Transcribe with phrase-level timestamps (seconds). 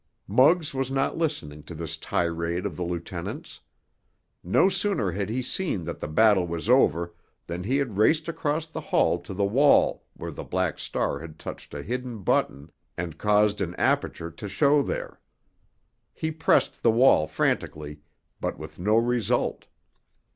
[0.27, 3.59] Muggs was not listening to this tirade of the lieutenant's.
[4.43, 7.13] No sooner had he seen that the battle was over
[7.45, 11.37] than he had raced across the hall to the wall where the Black Star had
[11.37, 15.19] touched a hidden button and caused an aperture to show there.
[16.15, 17.99] He pressed the wall frantically,
[18.39, 19.67] but with no result.